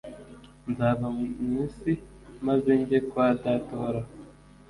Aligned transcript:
Nzava 0.71 1.05
mu 1.17 1.23
isi 1.63 1.93
maze 2.45 2.71
njye 2.81 2.97
kwa 3.09 3.27
Data 3.43 3.69
Uhoraho 3.75 4.11